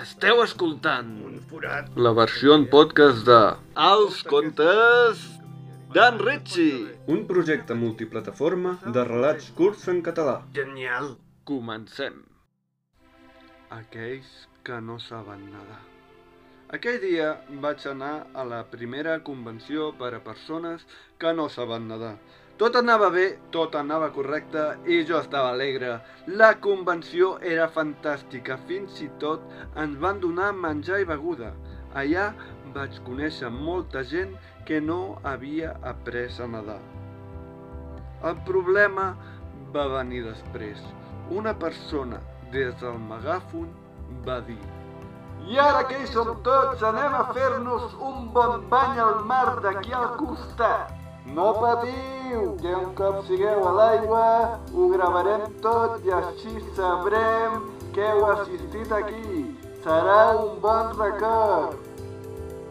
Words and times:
Esteu 0.00 0.40
escoltant 0.42 1.10
la 2.04 2.10
versió 2.16 2.54
en 2.58 2.64
podcast 2.72 3.26
de 3.28 3.38
Els 3.86 4.22
contes 4.30 5.22
d'en 5.94 6.18
Ritchie, 6.20 6.94
un 7.14 7.22
projecte 7.28 7.76
multiplataforma 7.76 8.72
de 8.96 9.04
relats 9.08 9.50
curts 9.58 9.84
en 9.92 10.00
català. 10.06 10.38
Genial. 10.56 11.12
Comencem. 11.44 12.16
Aquells 13.76 14.30
que 14.64 14.80
no 14.88 14.98
saben 15.02 15.44
nedar. 15.52 15.80
Aquell 16.72 17.00
dia 17.02 17.30
vaig 17.64 17.84
anar 17.90 18.14
a 18.32 18.46
la 18.48 18.62
primera 18.74 19.18
convenció 19.26 19.90
per 19.98 20.14
a 20.16 20.22
persones 20.24 20.86
que 21.20 21.34
no 21.36 21.50
saben 21.52 21.88
nedar. 21.92 22.14
Tot 22.62 22.76
anava 22.78 23.08
bé, 23.10 23.24
tot 23.50 23.72
anava 23.74 24.06
correcte 24.14 24.60
i 24.86 25.00
jo 25.06 25.16
estava 25.18 25.48
alegre. 25.50 25.96
La 26.40 26.52
convenció 26.62 27.30
era 27.52 27.64
fantàstica, 27.76 28.54
fins 28.68 29.00
i 29.02 29.08
tot 29.24 29.48
ens 29.84 29.96
van 30.04 30.20
donar 30.22 30.52
menjar 30.54 31.00
i 31.02 31.08
beguda. 31.08 31.48
Allà 31.98 32.28
vaig 32.76 33.00
conèixer 33.08 33.50
molta 33.50 34.04
gent 34.12 34.36
que 34.70 34.78
no 34.78 35.00
havia 35.32 35.72
après 35.94 36.38
a 36.38 36.48
nedar. 36.54 36.78
El 38.30 38.38
problema 38.52 39.08
va 39.74 39.88
venir 39.96 40.22
després. 40.28 40.86
Una 41.42 41.58
persona 41.66 42.22
des 42.54 42.78
del 42.86 43.02
megàfon 43.10 43.74
va 44.30 44.38
dir 44.46 44.62
i 45.50 45.58
ara 45.58 45.82
que 45.90 45.98
hi 45.98 46.06
som 46.06 46.36
tots, 46.46 46.82
anem 46.86 47.14
a 47.18 47.28
fer-nos 47.34 47.94
un 47.98 48.28
bon 48.34 48.68
bany 48.70 49.06
al 49.10 49.24
mar 49.26 49.46
d'aquí 49.64 49.90
al 49.90 50.12
costat. 50.24 51.01
No 51.26 51.52
patiu, 51.54 52.56
que 52.58 52.74
un 52.74 52.94
cop 52.98 53.20
sigueu 53.28 53.62
a 53.68 53.72
l'aigua 53.76 54.24
ho 54.74 54.88
gravarem 54.90 55.44
tot 55.62 56.02
i 56.04 56.10
així 56.16 56.56
sabrem 56.74 57.70
que 57.94 58.02
heu 58.02 58.26
assistit 58.32 58.90
aquí. 58.96 59.44
Serà 59.84 60.34
un 60.40 60.58
bon 60.62 60.90
record. 60.98 61.78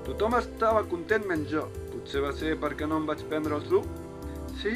Tothom 0.05 0.35
estava 0.39 0.83
content 0.91 1.27
menys 1.29 1.51
jo. 1.53 1.65
Potser 1.93 2.23
va 2.25 2.31
ser 2.35 2.57
perquè 2.59 2.87
no 2.89 2.99
em 2.99 3.07
vaig 3.07 3.23
prendre 3.31 3.55
el 3.55 3.65
suc? 3.71 3.87
Sí, 4.59 4.75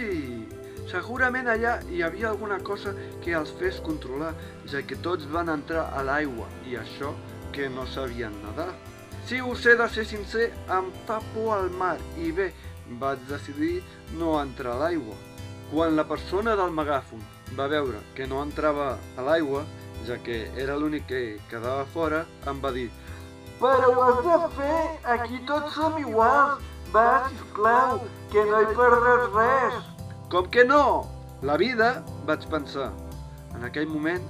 segurament 0.92 1.50
allà 1.52 1.78
hi 1.92 2.04
havia 2.06 2.30
alguna 2.32 2.62
cosa 2.64 2.94
que 3.24 3.36
els 3.36 3.52
fes 3.60 3.82
controlar, 3.84 4.34
ja 4.72 4.84
que 4.88 4.98
tots 5.08 5.28
van 5.36 5.52
entrar 5.52 5.90
a 5.92 6.04
l'aigua 6.06 6.48
i 6.70 6.78
això 6.80 7.12
que 7.56 7.68
no 7.70 7.88
sabien 7.92 8.36
nedar. 8.44 8.72
Si 9.26 9.42
us 9.42 9.66
he 9.66 9.74
de 9.76 9.88
ser 9.90 10.06
sincer, 10.06 10.52
em 10.70 10.92
fa 11.08 11.18
por 11.34 11.56
al 11.58 11.72
mar 11.74 11.98
i 12.22 12.32
bé, 12.32 12.52
vaig 13.02 13.24
decidir 13.30 13.80
no 14.20 14.36
entrar 14.42 14.76
a 14.76 14.84
l'aigua. 14.84 15.16
Quan 15.72 15.96
la 15.96 16.06
persona 16.06 16.56
del 16.56 16.74
megàfon 16.76 17.24
va 17.58 17.68
veure 17.72 18.04
que 18.16 18.28
no 18.28 18.44
entrava 18.44 18.94
a 19.18 19.26
l'aigua, 19.26 19.66
ja 20.06 20.20
que 20.22 20.46
era 20.62 20.78
l'únic 20.78 21.08
que 21.10 21.24
quedava 21.50 21.86
fora, 21.94 22.26
em 22.48 22.62
va 22.62 22.72
dir 22.76 22.90
però 23.60 23.88
ho 23.88 24.02
has 24.04 24.18
de 24.24 24.48
fer, 24.58 24.80
aquí 25.14 25.38
tots 25.48 25.76
som 25.76 25.98
iguals. 26.00 26.64
Va, 26.96 27.28
sisplau, 27.28 28.02
que 28.32 28.44
no 28.48 28.62
hi 28.62 28.68
perdràs 28.78 29.24
res. 29.34 29.78
Com 30.32 30.48
que 30.52 30.64
no? 30.68 31.08
La 31.44 31.56
vida, 31.60 31.90
vaig 32.28 32.46
pensar. 32.52 32.90
En 33.56 33.64
aquell 33.68 33.88
moment 33.92 34.24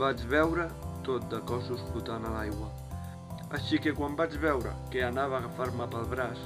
vaig 0.00 0.22
veure 0.30 0.68
tot 1.06 1.26
de 1.32 1.40
cossos 1.50 1.82
flotant 1.90 2.26
a 2.26 2.32
l'aigua. 2.36 2.70
Així 3.58 3.78
que 3.82 3.94
quan 3.98 4.16
vaig 4.18 4.34
veure 4.42 4.72
que 4.92 5.04
anava 5.04 5.38
a 5.38 5.42
agafar-me 5.42 5.86
pel 5.92 6.08
braç, 6.14 6.42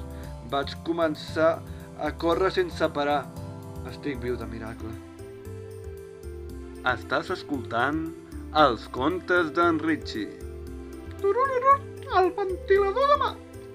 vaig 0.53 0.75
començar 0.87 1.53
a 1.99 2.11
córrer 2.25 2.53
sense 2.55 2.89
parar. 2.97 3.23
Estic 3.91 4.21
viu 4.23 4.37
de 4.39 4.47
miracle. 4.47 4.93
Estàs 6.93 7.31
escoltant 7.35 8.05
els 8.63 8.89
contes 8.95 9.53
d'en 9.57 9.79
Ritchie. 9.83 10.29
El 12.13 12.29
ventilador 12.37 13.09
de 13.15 13.17
mà. 13.23 13.31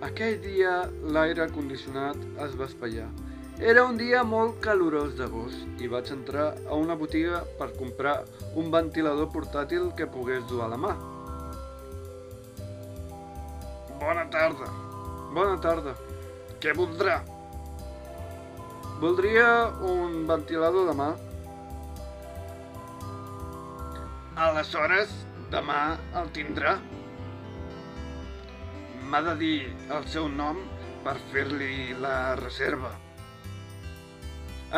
Aquell 0.06 0.36
dia 0.44 0.74
l'aire 1.16 1.48
condicionat 1.56 2.20
es 2.46 2.54
va 2.60 2.68
espaiar. 2.70 3.08
Era 3.58 3.86
un 3.90 3.98
dia 3.98 4.22
molt 4.22 4.60
calorós 4.62 5.16
d'agost 5.18 5.82
i 5.82 5.88
vaig 5.90 6.12
entrar 6.14 6.52
a 6.70 6.78
una 6.78 6.98
botiga 7.00 7.40
per 7.58 7.72
comprar 7.80 8.20
un 8.54 8.70
ventilador 8.76 9.32
portàtil 9.34 9.90
que 9.98 10.06
pogués 10.06 10.46
dur 10.52 10.62
a 10.62 10.70
la 10.76 10.78
mà. 10.78 10.94
Bona 13.98 14.28
tarda. 14.30 14.70
Bona 15.34 15.58
tarda. 15.66 15.96
Què 16.58 16.74
voldrà? 16.74 17.20
Voldria 19.02 19.50
un 19.86 20.24
ventilador 20.26 20.88
de 20.88 20.94
mà. 20.98 21.10
Aleshores, 24.46 25.12
demà 25.54 25.82
el 26.22 26.32
tindrà. 26.34 26.72
M'ha 29.12 29.22
de 29.28 29.36
dir 29.42 29.60
el 29.98 30.08
seu 30.14 30.26
nom 30.34 30.64
per 31.06 31.14
fer-li 31.34 31.94
la 32.02 32.16
reserva. 32.40 32.90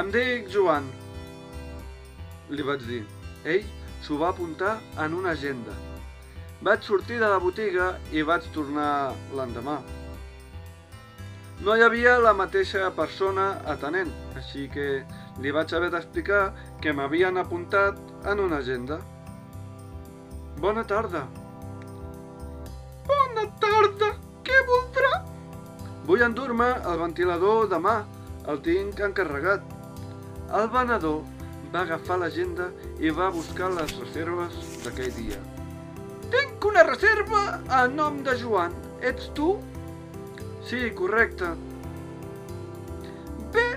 Em 0.03 0.11
dic 0.11 0.51
Joan, 0.51 0.89
li 2.51 2.65
vaig 2.71 2.83
dir. 2.89 3.05
Ell 3.55 3.71
s'ho 4.03 4.19
va 4.19 4.33
apuntar 4.35 4.75
en 5.05 5.15
una 5.21 5.31
agenda. 5.31 5.79
Vaig 6.59 6.83
sortir 6.83 7.23
de 7.23 7.31
la 7.31 7.39
botiga 7.39 7.93
i 8.11 8.27
vaig 8.33 8.51
tornar 8.59 8.91
l'endemà. 9.39 9.79
No 11.59 11.73
hi 11.75 11.81
havia 11.83 12.13
la 12.23 12.31
mateixa 12.31 12.85
persona 12.95 13.49
atenent, 13.67 14.11
així 14.39 14.69
que 14.71 14.83
li 15.43 15.51
vaig 15.51 15.73
haver 15.75 15.89
d'explicar 15.91 16.43
que 16.79 16.93
m'havien 16.95 17.35
apuntat 17.41 17.97
en 18.31 18.39
una 18.39 18.61
agenda. 18.63 18.95
Bona 20.63 20.85
tarda. 20.87 21.25
Bona 23.09 23.43
tarda. 23.59 24.13
Què 24.47 24.61
voldrà? 24.69 25.11
Vull 26.07 26.23
endur-me 26.29 26.69
el 26.91 27.01
ventilador 27.01 27.67
demà. 27.73 27.97
El 28.47 28.61
tinc 28.63 29.01
encarregat. 29.09 29.65
El 30.59 30.71
venedor 30.71 31.25
va 31.73 31.81
agafar 31.83 32.21
l'agenda 32.21 32.69
i 33.03 33.11
va 33.19 33.27
buscar 33.35 33.67
les 33.75 33.97
reserves 33.99 34.55
d'aquell 34.85 35.11
dia. 35.17 35.41
Tinc 36.31 36.69
una 36.71 36.87
reserva 36.87 37.43
a 37.81 37.83
nom 37.91 38.23
de 38.23 38.37
Joan. 38.39 38.79
Ets 39.11 39.27
tu? 39.35 39.57
Sí, 40.65 40.91
correcte. 40.91 41.53
Bé, 43.53 43.67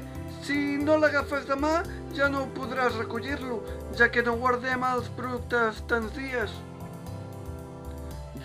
si 0.42 0.78
no 0.82 0.98
l'agafes 1.00 1.46
demà, 1.48 1.82
ja 2.16 2.28
no 2.28 2.48
podràs 2.56 2.96
recollir-lo, 2.98 3.60
ja 3.96 4.10
que 4.12 4.24
no 4.26 4.34
guardem 4.40 4.84
els 4.88 5.08
productes 5.16 5.80
tants 5.88 6.12
dies. 6.16 6.56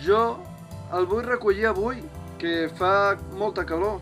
Jo 0.04 0.22
el 0.94 1.08
vull 1.10 1.26
recollir 1.26 1.66
avui, 1.68 2.00
que 2.38 2.68
fa 2.78 3.18
molta 3.36 3.66
calor. 3.66 3.98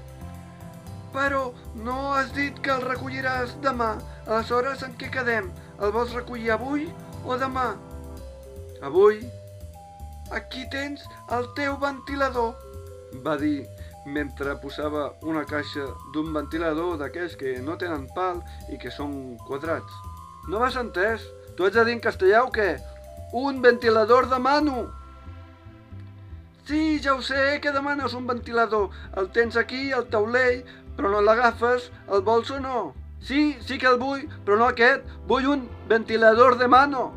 Però 1.14 1.48
no 1.80 2.12
has 2.12 2.28
dit 2.36 2.58
que 2.62 2.74
el 2.74 2.84
recolliràs 2.84 3.56
demà. 3.64 3.96
Aleshores, 4.26 4.84
en 4.84 4.94
què 5.00 5.08
quedem? 5.10 5.48
El 5.80 5.94
vols 5.96 6.14
recollir 6.14 6.52
avui 6.52 6.86
o 7.24 7.38
demà? 7.40 7.70
Avui. 8.84 9.24
Aquí 10.36 10.66
tens 10.70 11.06
el 11.32 11.48
teu 11.56 11.76
ventilador, 11.80 12.54
va 13.24 13.36
dir 13.40 13.64
mentre 14.06 14.54
posava 14.62 15.08
una 15.26 15.44
caixa 15.44 15.84
d'un 16.14 16.32
ventilador 16.34 16.96
d'aquells 17.00 17.34
que 17.40 17.56
no 17.62 17.76
tenen 17.80 18.06
pal 18.14 18.40
i 18.72 18.78
que 18.78 18.92
són 18.94 19.36
quadrats. 19.48 19.92
No 20.48 20.62
m'has 20.62 20.78
entès? 20.78 21.26
Tu 21.58 21.66
ets 21.66 21.76
a 21.76 21.84
dir 21.84 21.96
en 21.96 22.04
castellà 22.04 22.44
o 22.46 22.52
què? 22.54 22.76
Un 23.34 23.60
ventilador 23.64 24.30
de 24.30 24.38
mano! 24.38 24.84
Sí, 26.66 26.98
ja 27.02 27.14
ho 27.14 27.22
sé, 27.22 27.60
que 27.62 27.70
demanes 27.70 28.14
un 28.14 28.26
ventilador. 28.26 28.90
El 29.18 29.30
tens 29.34 29.56
aquí, 29.56 29.92
al 29.92 30.08
taulell, 30.10 30.64
però 30.96 31.12
no 31.12 31.20
l'agafes, 31.22 31.90
el 32.10 32.24
vols 32.26 32.50
o 32.50 32.58
no? 32.62 32.80
Sí, 33.22 33.56
sí 33.62 33.78
que 33.78 33.86
el 33.90 33.98
vull, 34.00 34.26
però 34.44 34.58
no 34.58 34.66
aquest. 34.70 35.06
Vull 35.30 35.46
un 35.50 35.64
ventilador 35.90 36.58
de 36.58 36.68
mano. 36.70 37.08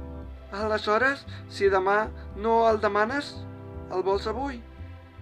Aleshores, 0.54 1.26
si 1.50 1.70
demà 1.70 2.08
no 2.38 2.64
el 2.70 2.82
demanes, 2.82 3.36
el 3.94 4.06
vols 4.06 4.30
avui? 4.30 4.62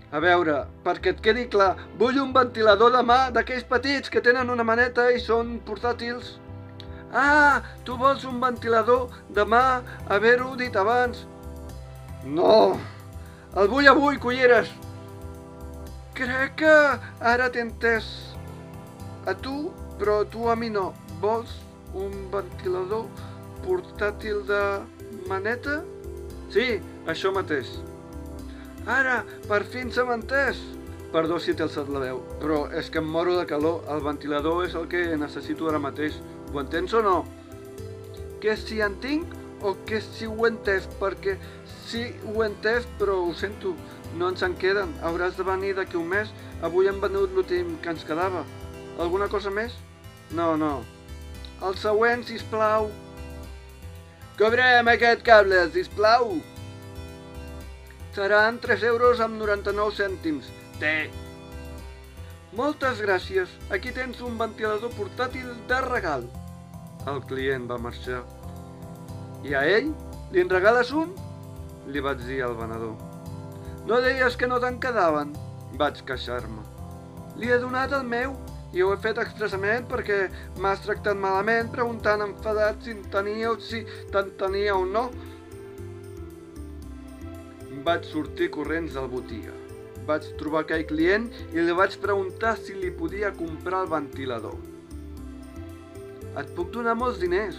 A 0.07 0.19
veure, 0.23 0.61
perquè 0.85 1.11
et 1.11 1.23
quedi 1.23 1.47
clar, 1.51 1.73
vull 1.99 2.19
un 2.21 2.29
ventilador 2.35 2.93
de 2.93 3.01
mà 3.03 3.17
d'aquells 3.35 3.65
petits 3.67 4.11
que 4.11 4.21
tenen 4.23 4.49
una 4.53 4.63
maneta 4.63 5.09
i 5.11 5.19
són 5.19 5.57
portàtils. 5.67 6.37
Ah, 7.11 7.59
tu 7.83 7.97
vols 7.99 8.23
un 8.27 8.39
ventilador 8.39 9.11
de 9.35 9.43
mà, 9.43 9.81
haver-ho 10.07 10.53
dit 10.59 10.75
abans. 10.79 11.25
No, 12.23 12.77
el 13.55 13.67
vull 13.71 13.87
avui, 13.91 14.19
culleres. 14.23 14.71
Crec 16.15 16.55
que 16.63 16.75
ara 17.33 17.49
t'he 17.51 17.65
entès. 17.65 18.07
A 19.27 19.35
tu, 19.35 19.73
però 19.99 20.21
tu 20.31 20.47
a 20.47 20.55
mi 20.55 20.71
no. 20.71 20.93
Vols 21.19 21.51
un 21.95 22.15
ventilador 22.31 23.05
portàtil 23.65 24.43
de 24.47 24.63
maneta? 25.27 25.81
Sí, 26.53 26.79
això 27.11 27.35
mateix. 27.35 27.75
Ara, 28.87 29.25
per 29.49 29.65
fi 29.67 29.81
se 29.91 30.03
m'ha 30.07 30.15
entès. 30.15 30.59
Perdó 31.11 31.37
si 31.43 31.53
t'he 31.53 31.65
alçat 31.65 31.89
la 31.91 31.99
veu, 31.99 32.21
però 32.39 32.61
és 32.71 32.87
que 32.91 33.01
em 33.03 33.09
moro 33.11 33.33
de 33.35 33.43
calor. 33.47 33.81
El 33.91 33.99
ventilador 34.05 34.63
és 34.63 34.75
el 34.79 34.87
que 34.91 35.01
necessito 35.19 35.67
ara 35.67 35.79
mateix. 35.79 36.15
Ho 36.53 36.61
entens 36.61 36.95
o 36.95 37.01
no? 37.03 37.17
Que 38.39 38.55
si 38.55 38.79
en 38.83 38.95
tinc 39.03 39.35
o 39.61 39.73
que 39.87 39.99
si 40.03 40.27
ho 40.27 40.45
he 40.45 40.51
entès, 40.53 40.87
perquè 41.01 41.35
sí 41.87 42.05
ho 42.27 42.41
he 42.43 42.47
entès, 42.47 42.87
però 42.99 43.17
ho 43.25 43.33
sento, 43.35 43.75
no 44.15 44.31
ens 44.31 44.43
en 44.47 44.55
queden. 44.55 44.93
Hauràs 45.03 45.35
de 45.35 45.47
venir 45.47 45.73
d'aquí 45.75 45.99
un 45.99 46.07
mes. 46.13 46.31
Avui 46.63 46.87
hem 46.87 47.03
venut 47.03 47.35
l'últim 47.35 47.75
que 47.83 47.91
ens 47.91 48.07
quedava. 48.07 48.45
Alguna 48.99 49.27
cosa 49.27 49.51
més? 49.51 49.75
No, 50.31 50.55
no. 50.55 50.77
El 51.63 51.75
següent, 51.81 52.23
sisplau. 52.23 52.87
Cobrem 54.39 54.87
aquest 54.93 55.27
cable, 55.27 55.65
sisplau. 55.75 56.37
Seran 58.17 58.57
3 58.57 58.81
euros 58.89 59.19
amb 59.21 59.37
99 59.37 59.93
cèntims. 59.93 60.47
Té. 60.81 61.11
Moltes 62.57 62.97
gràcies. 63.05 63.51
Aquí 63.69 63.91
tens 63.93 64.23
un 64.25 64.39
ventilador 64.39 64.89
portàtil 64.97 65.51
de 65.69 65.77
regal. 65.83 66.25
El 67.05 67.21
client 67.29 67.67
va 67.69 67.77
marxar. 67.77 68.23
I 69.45 69.53
a 69.53 69.61
ell? 69.75 69.93
Li 70.33 70.41
en 70.41 70.49
regales 70.49 70.89
un? 71.03 71.13
Li 71.93 72.01
vaig 72.01 72.25
dir 72.25 72.41
al 72.47 72.57
venedor. 72.57 72.97
No 73.85 74.01
deies 74.01 74.33
que 74.33 74.49
no 74.49 74.57
te'n 74.65 74.81
quedaven? 74.81 75.37
Vaig 75.77 76.01
queixar-me. 76.09 76.65
Li 77.37 77.53
he 77.53 77.61
donat 77.61 77.93
el 77.93 78.09
meu 78.17 78.33
i 78.73 78.81
ho 78.81 78.95
he 78.95 79.01
fet 79.05 79.21
expressament 79.21 79.85
perquè 79.93 80.23
m'has 80.57 80.81
tractat 80.89 81.21
malament 81.21 81.69
preguntant 81.69 82.25
enfadat 82.25 82.81
si 82.81 82.97
en 82.97 83.05
tenia 83.13 83.53
o 83.53 83.59
si 83.61 83.85
te'n 84.09 84.33
tenia 84.41 84.73
o 84.73 84.87
no. 84.89 85.11
Vaig 87.87 88.07
sortir 88.11 88.49
corrents 88.51 88.97
al 88.99 89.07
botiga. 89.11 89.53
Vaig 90.07 90.25
trobar 90.39 90.65
aquell 90.65 90.83
client 90.89 91.29
i 91.55 91.63
li 91.63 91.75
vaig 91.75 91.95
preguntar 92.03 92.57
si 92.59 92.75
li 92.75 92.91
podia 92.91 93.31
comprar 93.39 93.85
el 93.85 93.91
ventilador. 93.93 94.57
Et 96.37 96.51
puc 96.57 96.69
donar 96.75 96.97
molts 96.99 97.21
diners, 97.23 97.57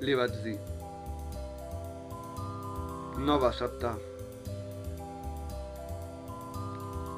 li 0.00 0.16
vaig 0.18 0.40
dir. 0.44 0.56
No 3.28 3.38
va 3.40 3.52
acceptar. 3.52 3.94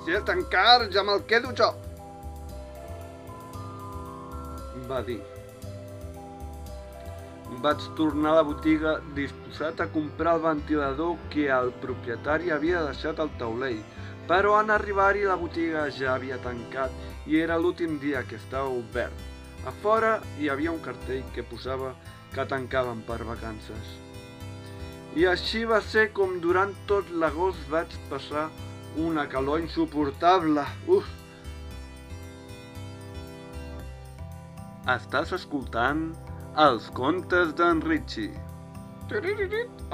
Si 0.05 0.15
és 0.19 0.25
tan 0.27 0.45
car, 0.53 0.89
ja 0.95 1.07
me'l 1.07 1.25
quedo 1.31 1.55
jo, 1.57 1.73
va 4.89 5.03
dir. 5.03 5.38
Vaig 7.63 7.83
tornar 7.99 8.31
a 8.31 8.39
la 8.39 8.45
botiga 8.47 8.91
disposat 9.17 9.81
a 9.83 9.89
comprar 9.91 10.37
el 10.37 10.43
ventilador 10.45 11.17
que 11.33 11.49
el 11.51 11.73
propietari 11.83 12.53
havia 12.55 12.85
deixat 12.87 13.19
al 13.19 13.33
taulell, 13.41 13.81
però 14.31 14.53
en 14.61 14.71
arribar-hi 14.71 15.25
la 15.27 15.39
botiga 15.41 15.89
ja 15.97 16.13
havia 16.15 16.39
tancat 16.45 16.95
i 17.27 17.41
era 17.41 17.57
l'últim 17.59 17.99
dia 17.99 18.23
que 18.29 18.39
estava 18.39 18.71
obert. 18.71 19.25
A 19.67 19.73
fora 19.83 20.13
hi 20.39 20.53
havia 20.53 20.71
un 20.71 20.79
cartell 20.85 21.25
que 21.35 21.43
posava 21.43 21.97
que 22.35 22.47
tancaven 22.47 23.03
per 23.09 23.19
vacances. 23.27 23.97
I 25.19 25.27
així 25.27 25.65
va 25.67 25.81
ser 25.83 26.13
com 26.15 26.39
durant 26.45 26.77
tot 26.87 27.11
l'agost 27.11 27.67
vaig 27.73 27.99
passar 28.13 28.47
una 29.03 29.27
calor 29.27 29.59
insuportable. 29.65 30.63
Uf! 30.87 31.11
Estàs 34.89 35.35
escoltant 35.37 36.13
els 36.59 36.89
contes 36.91 37.53
d'en 37.55 37.79
Richie. 37.87 38.33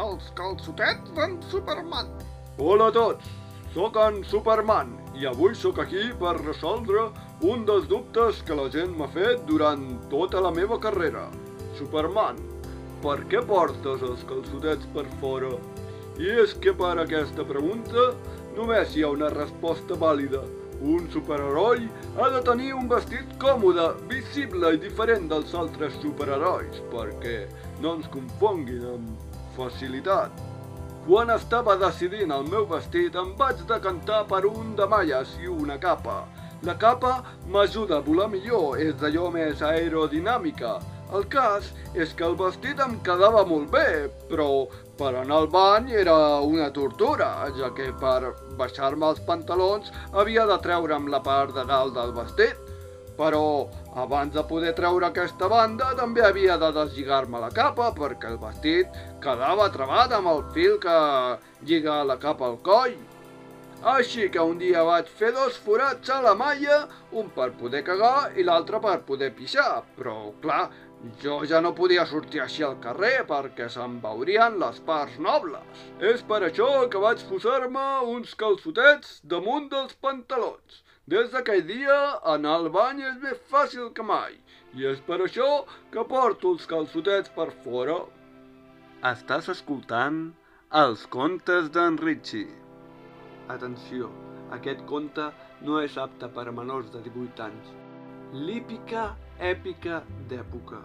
Els 0.01 0.31
calçotets 0.39 1.11
d'en 1.13 1.35
Superman. 1.51 2.09
Hola 2.57 2.87
a 2.89 2.95
tots, 2.95 3.27
sóc 3.75 3.99
en 4.01 4.23
Superman 4.31 4.95
i 5.21 5.29
avui 5.29 5.53
sóc 5.61 5.83
aquí 5.83 6.07
per 6.23 6.33
resoldre 6.39 7.11
un 7.51 7.67
dels 7.69 7.85
dubtes 7.91 8.41
que 8.49 8.57
la 8.57 8.71
gent 8.73 8.97
m'ha 8.97 9.11
fet 9.13 9.45
durant 9.51 9.85
tota 10.09 10.41
la 10.41 10.55
meva 10.57 10.81
carrera. 10.81 11.27
Superman, 11.77 12.41
per 13.05 13.19
què 13.29 13.45
portes 13.45 14.01
els 14.09 14.25
calçotets 14.31 14.89
per 14.97 15.05
fora? 15.21 15.53
I 16.17 16.33
és 16.47 16.57
que 16.65 16.73
per 16.73 16.95
aquesta 16.97 17.45
pregunta 17.45 18.15
només 18.57 18.97
hi 18.97 19.05
ha 19.05 19.13
una 19.13 19.29
resposta 19.37 20.01
vàlida. 20.01 20.41
Un 20.81 21.13
superheroi 21.13 21.91
ha 22.17 22.33
de 22.33 22.41
tenir 22.49 22.73
un 22.73 22.89
vestit 22.89 23.37
còmode, 23.43 23.91
visible 24.35 24.73
i 24.75 24.79
diferent 24.83 25.29
dels 25.31 25.53
altres 25.55 25.95
superherois, 26.03 26.81
perquè 26.91 27.45
no 27.83 27.93
ens 27.95 28.09
confonguin 28.11 28.83
amb 28.91 29.37
facilitat. 29.55 30.33
Quan 31.05 31.31
estava 31.31 31.77
decidint 31.79 32.33
el 32.35 32.49
meu 32.51 32.65
vestit 32.67 33.15
em 33.15 33.31
vaig 33.39 33.63
decantar 33.69 34.25
per 34.27 34.41
un 34.49 34.73
de 34.75 34.89
malles 34.91 35.37
i 35.39 35.47
una 35.47 35.77
capa. 35.79 36.25
La 36.67 36.75
capa 36.75 37.21
m'ajuda 37.47 38.01
a 38.01 38.03
volar 38.03 38.27
millor, 38.33 38.81
és 38.81 38.97
d'allò 38.99 39.31
més 39.31 39.63
aerodinàmica. 39.63 40.81
El 41.15 41.29
cas 41.31 41.71
és 41.95 42.11
que 42.17 42.27
el 42.27 42.35
vestit 42.35 42.81
em 42.83 42.99
quedava 43.07 43.45
molt 43.47 43.71
bé, 43.71 44.11
però 44.33 44.67
per 44.99 45.13
anar 45.15 45.45
al 45.45 45.51
bany 45.53 45.93
era 45.95 46.17
una 46.43 46.73
tortura, 46.75 47.31
ja 47.55 47.71
que 47.77 47.93
per 48.03 48.35
baixar-me 48.59 49.13
els 49.13 49.23
pantalons 49.29 49.95
havia 50.13 50.49
de 50.51 50.59
treure'm 50.67 51.07
la 51.13 51.23
part 51.23 51.55
de 51.55 51.69
dalt 51.71 51.95
del 51.95 52.17
vestit. 52.17 52.59
Però 53.15 53.69
abans 53.95 54.35
de 54.35 54.43
poder 54.51 54.73
treure 54.75 55.07
aquesta 55.07 55.49
banda 55.49 55.93
també 55.99 56.23
havia 56.27 56.57
de 56.59 56.71
deslligar-me 56.75 57.41
la 57.43 57.51
capa 57.55 57.93
perquè 57.95 58.33
el 58.33 58.39
vestit 58.43 58.97
quedava 59.23 59.71
trebat 59.75 60.15
amb 60.17 60.31
el 60.33 60.43
fil 60.55 60.79
que 60.83 60.97
lliga 61.69 62.03
la 62.05 62.19
capa 62.19 62.49
al 62.51 62.59
coll. 62.67 62.97
Així 63.95 64.31
que 64.33 64.41
un 64.41 64.57
dia 64.59 64.83
vaig 64.87 65.11
fer 65.19 65.31
dos 65.37 65.57
forats 65.61 66.11
a 66.11 66.21
la 66.25 66.33
malla, 66.35 66.79
un 67.13 67.29
per 67.37 67.51
poder 67.61 67.83
cagar 67.85 68.33
i 68.41 68.47
l'altre 68.47 68.81
per 68.81 68.97
poder 69.05 69.29
pixar, 69.37 69.83
però 69.99 70.33
clar, 70.41 70.71
jo 71.23 71.43
ja 71.45 71.61
no 71.61 71.75
podia 71.77 72.07
sortir 72.09 72.41
així 72.41 72.65
al 72.65 72.79
carrer 72.81 73.27
perquè 73.29 73.69
se'm 73.69 73.99
veurien 74.01 74.57
les 74.63 74.81
parts 74.89 75.19
nobles. 75.27 75.85
És 76.01 76.25
per 76.31 76.41
això 76.47 76.71
que 76.89 77.03
vaig 77.03 77.27
posar-me 77.29 77.85
uns 78.15 78.35
calçotets 78.41 79.21
damunt 79.35 79.69
dels 79.75 79.95
pantalons. 80.01 80.81
Des 81.13 81.27
d'aquell 81.35 81.67
dia, 81.69 81.97
anar 82.33 82.53
al 82.59 82.71
bany 82.73 83.03
és 83.05 83.17
més 83.21 83.41
fàcil 83.51 83.91
que 83.97 84.05
mai, 84.09 84.39
i 84.73 84.87
és 84.89 85.03
per 85.05 85.19
això 85.21 85.49
que 85.93 86.05
porto 86.09 86.55
els 86.55 86.65
calçotets 86.71 87.33
per 87.35 87.51
fora. 87.65 87.99
Estàs 89.11 89.51
escoltant 89.53 90.23
els 90.81 91.03
contes 91.13 91.69
d'en 91.75 91.99
Richie. 92.01 92.57
Atenció, 93.53 94.09
aquest 94.57 94.81
conte 94.89 95.29
no 95.69 95.83
és 95.83 95.99
apte 96.01 96.33
per 96.39 96.47
a 96.49 96.57
menors 96.57 96.89
de 96.97 97.05
18 97.11 97.47
anys. 97.51 97.69
L'hípica 98.33 99.05
èpica 99.53 100.01
d'època. 100.33 100.81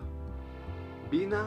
Vine 1.16 1.46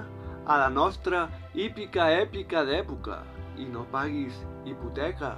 a 0.48 0.58
la 0.64 0.72
nostra 0.72 1.26
hípica 1.52 2.08
èpica 2.24 2.64
d'època 2.64 3.20
i 3.60 3.68
no 3.68 3.84
paguis 3.92 4.40
hipoteca. 4.64 5.36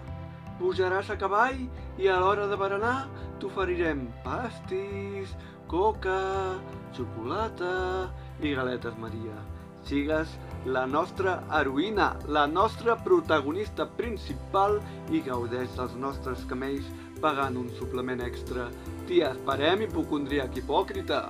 Pujaràs 0.55 1.11
a 1.11 1.19
cavall 1.19 1.65
i 1.99 2.07
a 2.07 2.23
l'hora 2.23 2.47
de 2.47 2.57
berenar 2.57 2.99
t'oferirem 3.41 4.07
pastis, 4.25 5.35
coca, 5.69 6.59
xocolata 6.95 8.11
i 8.41 8.55
galetes 8.55 8.97
Maria. 9.01 9.37
Sigues 9.85 10.31
la 10.65 10.87
nostra 10.89 11.43
heroïna, 11.53 12.15
la 12.33 12.47
nostra 12.49 12.97
protagonista 12.97 13.85
principal 13.99 14.79
i 15.13 15.21
gaudeix 15.27 15.75
dels 15.77 15.97
nostres 16.01 16.47
camells 16.49 16.89
pagant 17.21 17.59
un 17.61 17.69
suplement 17.79 18.23
extra. 18.25 18.71
T'hi 19.09 19.21
esperem, 19.27 19.85
hipocondríac 19.85 20.57
hipòcrita! 20.61 21.27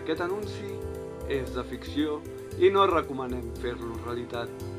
Aquest 0.00 0.24
anunci 0.24 0.72
és 1.30 1.54
de 1.54 1.62
ficció 1.68 2.18
i 2.58 2.72
no 2.74 2.88
recomanem 2.90 3.52
fer-lo 3.62 3.94
realitat. 4.04 4.77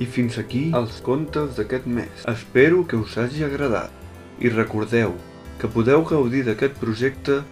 I 0.00 0.06
fins 0.08 0.38
aquí 0.40 0.70
els 0.76 1.02
contes 1.04 1.58
d'aquest 1.58 1.86
mes. 1.86 2.22
Espero 2.30 2.86
que 2.88 2.96
us 2.96 3.18
hagi 3.20 3.44
agradat. 3.44 3.92
I 4.40 4.48
recordeu 4.48 5.12
que 5.60 5.68
podeu 5.68 6.06
gaudir 6.08 6.46
d'aquest 6.46 6.78
projecte 6.80 7.42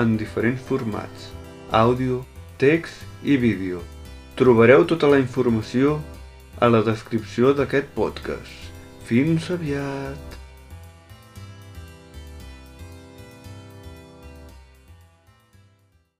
en 0.00 0.16
diferents 0.20 0.62
formats, 0.70 1.28
àudio, 1.70 2.22
text 2.56 3.04
i 3.24 3.36
vídeo. 3.36 3.82
Trobareu 4.40 4.86
tota 4.88 5.10
la 5.12 5.20
informació 5.20 5.98
a 6.60 6.72
la 6.72 6.80
descripció 6.86 7.52
d'aquest 7.52 7.92
podcast. 7.98 8.72
Fins 9.04 9.52
aviat! 9.52 10.27